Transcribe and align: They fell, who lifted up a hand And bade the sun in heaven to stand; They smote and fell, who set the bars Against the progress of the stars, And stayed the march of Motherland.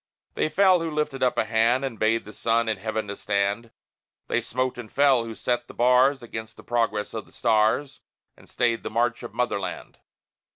They 0.33 0.49
fell, 0.49 0.79
who 0.79 0.89
lifted 0.89 1.21
up 1.21 1.37
a 1.37 1.45
hand 1.45 1.85
And 1.85 1.99
bade 1.99 2.25
the 2.25 2.33
sun 2.33 2.67
in 2.67 2.77
heaven 2.77 3.07
to 3.07 3.15
stand; 3.15 3.69
They 4.29 4.41
smote 4.41 4.79
and 4.79 4.91
fell, 4.91 5.25
who 5.25 5.35
set 5.35 5.67
the 5.67 5.75
bars 5.75 6.23
Against 6.23 6.57
the 6.57 6.63
progress 6.63 7.13
of 7.13 7.27
the 7.27 7.31
stars, 7.31 7.99
And 8.35 8.49
stayed 8.49 8.81
the 8.81 8.89
march 8.89 9.21
of 9.21 9.35
Motherland. 9.35 9.99